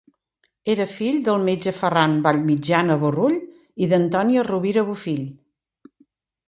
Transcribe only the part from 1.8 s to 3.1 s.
Ferran Vallmitjana